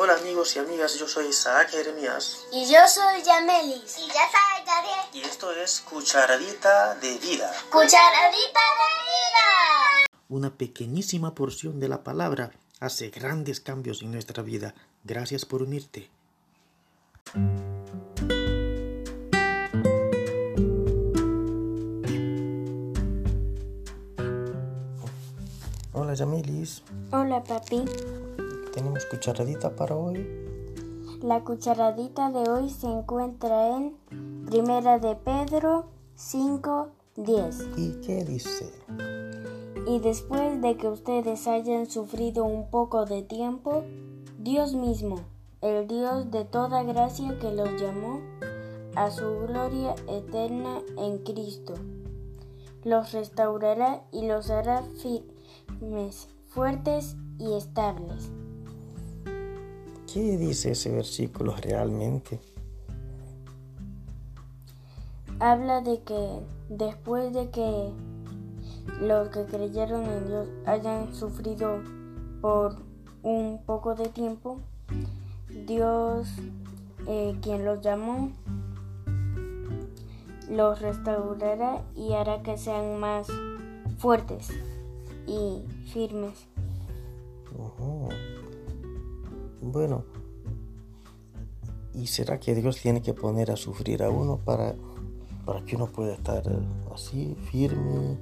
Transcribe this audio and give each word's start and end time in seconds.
Hola 0.00 0.14
amigos 0.14 0.54
y 0.54 0.60
amigas, 0.60 0.94
yo 0.96 1.08
soy 1.08 1.26
Isaac 1.26 1.70
Jeremías 1.70 2.38
Y 2.52 2.70
yo 2.70 2.78
soy 2.86 3.22
Yamelis. 3.22 3.98
Y 3.98 4.06
yo 4.06 4.14
soy 4.14 4.64
Gabriel. 4.64 5.06
y 5.12 5.20
esto 5.22 5.50
es 5.52 5.80
Cucharadita 5.80 6.94
de 6.96 7.18
Vida, 7.18 7.52
Cucharadita 7.70 8.60
de 8.78 8.88
vida. 9.08 10.08
una 10.28 10.50
pequeñísima 10.56 11.34
porción 11.34 11.80
de 11.80 11.88
la 11.88 12.04
palabra 12.04 12.52
hace 12.80 13.10
grandes 13.10 13.60
cambios 13.60 14.02
en 14.02 14.12
nuestra 14.12 14.42
vida. 14.42 14.74
Gracias 15.04 15.44
por 15.44 15.62
unirte. 15.62 16.08
Hola 25.92 26.14
Yamelis, 26.14 26.82
Hola 27.10 27.42
papi. 27.42 27.84
Tenemos 28.78 29.06
cucharadita 29.06 29.74
para 29.74 29.96
hoy. 29.96 30.24
La 31.20 31.42
cucharadita 31.42 32.30
de 32.30 32.48
hoy 32.48 32.70
se 32.70 32.86
encuentra 32.86 33.76
en 33.76 33.96
Primera 34.46 35.00
de 35.00 35.16
Pedro 35.16 35.86
5, 36.14 36.88
10. 37.16 37.70
¿Y 37.76 38.00
qué 38.02 38.24
dice? 38.24 38.72
Y 39.84 39.98
después 39.98 40.62
de 40.62 40.76
que 40.76 40.86
ustedes 40.86 41.48
hayan 41.48 41.90
sufrido 41.90 42.44
un 42.44 42.70
poco 42.70 43.04
de 43.04 43.24
tiempo, 43.24 43.82
Dios 44.38 44.74
mismo, 44.74 45.16
el 45.60 45.88
Dios 45.88 46.30
de 46.30 46.44
toda 46.44 46.84
gracia 46.84 47.36
que 47.40 47.50
los 47.50 47.82
llamó 47.82 48.20
a 48.94 49.10
su 49.10 49.40
gloria 49.40 49.96
eterna 50.06 50.82
en 50.96 51.18
Cristo, 51.18 51.74
los 52.84 53.10
restaurará 53.10 54.04
y 54.12 54.28
los 54.28 54.50
hará 54.50 54.84
firmes, 55.02 56.28
fuertes 56.46 57.16
y 57.40 57.54
estables. 57.54 58.30
¿Qué 60.12 60.36
dice 60.38 60.72
ese 60.72 60.90
versículo 60.90 61.54
realmente? 61.56 62.40
habla 65.40 65.80
de 65.80 66.00
que 66.02 66.40
después 66.68 67.32
de 67.32 67.50
que 67.50 67.90
los 69.00 69.28
que 69.28 69.44
creyeron 69.44 70.04
en 70.04 70.26
Dios 70.26 70.48
hayan 70.66 71.14
sufrido 71.14 71.80
por 72.40 72.76
un 73.22 73.60
poco 73.64 73.94
de 73.94 74.08
tiempo, 74.08 74.58
Dios, 75.66 76.28
eh, 77.06 77.36
quien 77.42 77.64
los 77.64 77.80
llamó, 77.80 78.32
los 80.50 80.80
restaurará 80.80 81.82
y 81.94 82.14
hará 82.14 82.42
que 82.42 82.56
sean 82.56 82.98
más 82.98 83.28
fuertes 83.98 84.48
y 85.26 85.62
firmes. 85.92 86.46
Ujú. 87.56 88.08
Bueno, 89.60 90.04
¿y 91.94 92.06
será 92.06 92.38
que 92.38 92.54
Dios 92.54 92.80
tiene 92.80 93.02
que 93.02 93.12
poner 93.12 93.50
a 93.50 93.56
sufrir 93.56 94.02
a 94.02 94.10
uno 94.10 94.38
para, 94.38 94.74
para 95.44 95.64
que 95.64 95.76
uno 95.76 95.86
pueda 95.86 96.14
estar 96.14 96.46
eh, 96.46 96.58
así, 96.94 97.36
firme? 97.50 98.18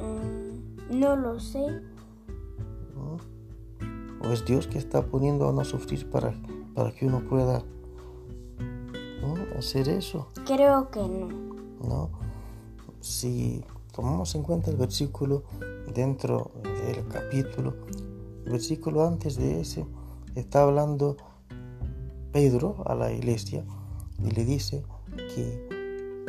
Mm, 0.00 0.98
no 0.98 1.16
lo 1.16 1.38
sé, 1.38 1.64
¿no? 2.94 3.18
¿O 4.22 4.32
es 4.32 4.44
Dios 4.44 4.66
que 4.66 4.78
está 4.78 5.06
poniendo 5.06 5.44
a 5.44 5.50
uno 5.50 5.60
a 5.60 5.64
sufrir 5.64 6.10
para, 6.10 6.34
para 6.74 6.92
que 6.92 7.06
uno 7.06 7.20
pueda 7.20 7.62
¿no? 9.22 9.34
hacer 9.58 9.88
eso? 9.88 10.28
creo 10.44 10.90
que 10.90 11.00
no. 11.00 11.28
¿no? 11.86 12.10
Si 13.00 13.64
tomamos 13.94 14.34
en 14.34 14.42
cuenta 14.42 14.70
el 14.70 14.76
versículo 14.76 15.44
dentro 15.94 16.50
del 16.62 17.06
capítulo, 17.08 17.74
el 18.44 18.52
versículo 18.52 19.06
antes 19.06 19.36
de 19.36 19.60
ese 19.60 19.86
está 20.34 20.62
hablando 20.62 21.16
Pedro 22.32 22.82
a 22.86 22.94
la 22.94 23.12
iglesia 23.12 23.64
y 24.18 24.30
le 24.30 24.44
dice 24.44 24.84
que 25.16 25.68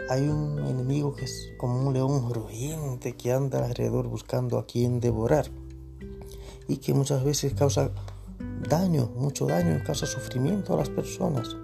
hay 0.10 0.28
un 0.28 0.60
enemigo 0.66 1.14
que 1.16 1.26
es 1.26 1.54
como 1.58 1.88
un 1.88 1.94
león 1.94 2.34
rugiente 2.34 3.16
que 3.16 3.32
anda 3.32 3.64
alrededor 3.64 4.08
buscando 4.08 4.58
a 4.58 4.66
quien 4.66 5.00
devorar 5.00 5.46
y 6.68 6.78
que 6.78 6.94
muchas 6.94 7.24
veces 7.24 7.54
causa 7.54 7.92
daño, 8.68 9.10
mucho 9.16 9.46
daño, 9.46 9.82
causa 9.86 10.06
sufrimiento 10.06 10.74
a 10.74 10.78
las 10.78 10.90
personas. 10.90 11.56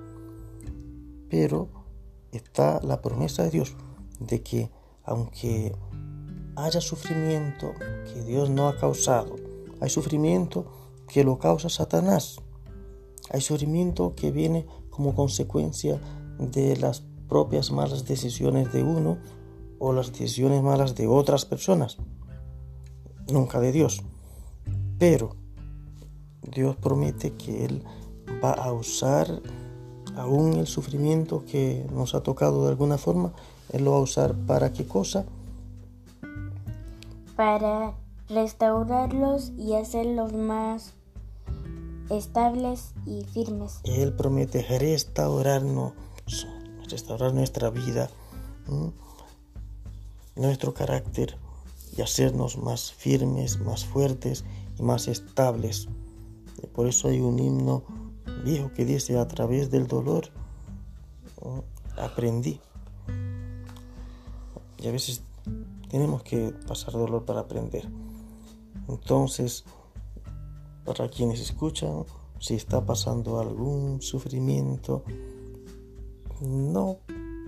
Pero 1.30 1.70
está 2.32 2.80
la 2.84 3.02
promesa 3.02 3.44
de 3.44 3.52
Dios 3.52 3.76
de 4.20 4.42
que 4.42 4.70
aunque 5.04 5.74
haya 6.56 6.82
sufrimiento 6.82 7.74
que 8.14 8.24
Dios 8.24 8.50
no 8.50 8.68
ha 8.68 8.78
causado, 8.78 9.36
hay 9.80 9.90
sufrimiento 9.90 10.87
que 11.08 11.24
lo 11.24 11.38
causa 11.38 11.70
Satanás, 11.70 12.40
hay 13.30 13.42
sufrimiento 13.42 14.14
que 14.16 14.32
viene 14.32 14.66
como 14.90 15.16
consecuencia 15.16 16.00
de 16.40 16.78
las 16.78 17.04
propias 17.28 17.72
malas 17.72 18.06
decisiones 18.06 18.72
de 18.72 18.84
uno 18.84 19.18
o 19.80 19.94
las 19.94 20.12
decisiones 20.12 20.64
malas 20.64 20.96
de 20.96 21.08
otras 21.08 21.46
personas, 21.46 21.98
nunca 23.32 23.60
de 23.60 23.72
Dios. 23.72 24.04
Pero 24.98 25.36
Dios 26.42 26.76
promete 26.76 27.34
que 27.34 27.66
Él 27.66 27.84
va 28.44 28.52
a 28.52 28.72
usar 28.72 29.42
aún 30.16 30.54
el 30.54 30.68
sufrimiento 30.68 31.44
que 31.46 31.86
nos 31.94 32.16
ha 32.16 32.24
tocado 32.24 32.64
de 32.64 32.70
alguna 32.70 32.98
forma, 32.98 33.34
Él 33.72 33.84
lo 33.84 33.92
va 33.92 33.98
a 33.98 34.02
usar 34.02 34.34
para 34.34 34.74
qué 34.74 34.88
cosa? 34.88 35.26
para 37.38 37.94
restaurarlos 38.28 39.52
y 39.58 39.76
hacerlos 39.76 40.34
más 40.34 40.94
estables 42.10 42.94
y 43.06 43.24
firmes. 43.24 43.80
Él 43.84 44.14
promete 44.14 44.62
restaurarnos, 44.64 45.94
restaurar 46.90 47.34
nuestra 47.34 47.70
vida, 47.70 48.10
nuestro 50.36 50.74
carácter 50.74 51.38
y 51.98 52.02
hacernos 52.02 52.58
más 52.58 52.92
firmes, 52.92 53.60
más 53.60 53.86
fuertes 53.86 54.46
y 54.78 54.84
más 54.84 55.08
estables. 55.08 55.88
Por 56.74 56.88
eso 56.88 57.08
hay 57.08 57.20
un 57.20 57.40
himno 57.40 57.84
viejo 58.44 58.72
que 58.74 58.86
dice, 58.86 59.18
a 59.18 59.28
través 59.28 59.72
del 59.72 59.88
dolor 59.88 60.30
aprendí. 61.98 62.60
Y 64.78 64.88
a 64.88 64.92
veces 64.92 65.24
tenemos 65.90 66.24
que 66.24 66.54
pasar 66.68 66.94
dolor 66.94 67.26
para 67.26 67.42
aprender. 67.42 67.88
Entonces, 68.88 69.66
para 70.88 71.10
quienes 71.10 71.42
escuchan, 71.42 72.06
si 72.40 72.56
está 72.56 72.86
pasando 72.86 73.42
algún 73.42 74.02
sufrimiento, 74.02 75.04
no 76.40 77.00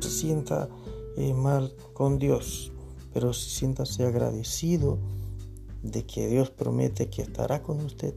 se 0.02 0.10
sienta 0.10 0.68
eh, 1.16 1.34
mal 1.34 1.74
con 1.94 2.20
Dios, 2.20 2.74
pero 3.14 3.32
siéntase 3.32 4.06
agradecido 4.06 5.00
de 5.84 6.06
que 6.06 6.28
Dios 6.28 6.50
promete 6.50 7.10
que 7.10 7.22
estará 7.22 7.64
con 7.64 7.80
usted 7.80 8.14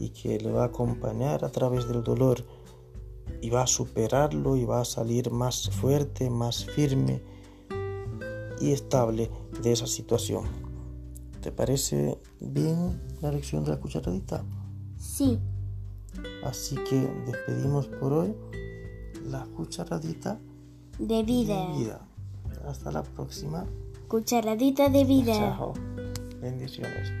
y 0.00 0.08
que 0.08 0.40
le 0.40 0.50
va 0.50 0.64
a 0.64 0.66
acompañar 0.66 1.44
a 1.44 1.50
través 1.50 1.86
del 1.86 2.02
dolor 2.02 2.44
y 3.40 3.50
va 3.50 3.62
a 3.62 3.66
superarlo 3.68 4.56
y 4.56 4.64
va 4.64 4.80
a 4.80 4.84
salir 4.84 5.30
más 5.30 5.70
fuerte, 5.70 6.28
más 6.28 6.64
firme 6.64 7.22
y 8.60 8.72
estable 8.72 9.30
de 9.62 9.72
esa 9.72 9.86
situación. 9.86 10.65
¿Te 11.46 11.52
parece 11.52 12.18
bien 12.40 13.00
la 13.22 13.30
lección 13.30 13.62
de 13.62 13.70
la 13.70 13.76
cucharadita? 13.76 14.44
Sí, 14.98 15.38
Así 16.44 16.74
que 16.90 17.08
despedimos 17.24 17.86
por 17.86 18.12
hoy 18.12 18.34
la 19.24 19.46
cucharadita 19.56 20.40
de 20.98 21.22
vida. 21.22 21.68
de 21.68 21.78
vida. 21.78 22.08
Hasta 22.66 22.90
la 22.90 23.04
próxima. 23.04 23.64
Cucharadita 24.08 24.88
de 24.88 25.04
vida. 25.04 25.34
Chao. 25.34 25.74
Bendiciones. 26.40 27.12